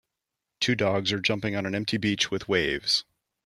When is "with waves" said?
2.31-3.05